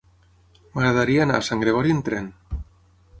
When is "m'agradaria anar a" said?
0.77-1.45